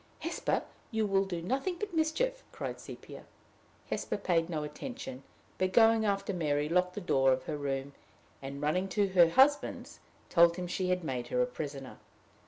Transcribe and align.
"Hesper, 0.21 0.63
you 0.89 1.05
will 1.05 1.25
do 1.25 1.43
nothing 1.43 1.75
but 1.79 1.93
mischief," 1.93 2.43
cried 2.51 2.79
Sepia. 2.79 3.23
Hesper 3.87 4.17
paid 4.17 4.49
no 4.49 4.63
attention, 4.63 5.21
but, 5.59 5.73
going 5.73 6.05
after 6.05 6.33
Mary, 6.33 6.67
locked 6.67 6.95
the 6.95 7.01
door 7.01 7.31
of 7.31 7.43
her 7.43 7.55
room, 7.55 7.93
and, 8.41 8.63
running 8.63 8.87
to 8.87 9.09
her 9.09 9.29
husband's, 9.29 9.99
told 10.27 10.55
him 10.55 10.65
she 10.65 10.89
had 10.89 11.03
made 11.03 11.27
her 11.27 11.39
a 11.43 11.45
prisoner. 11.45 11.99